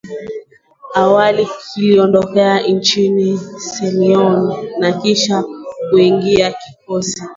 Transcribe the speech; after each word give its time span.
awali 0.93 1.45
kiliondoka 1.73 2.59
nchini 2.59 3.37
Sierra 3.57 3.99
Leon 3.99 4.69
na 4.79 4.91
kisha 4.93 5.43
kuingizwa 5.89 6.51
kikosi 6.51 7.21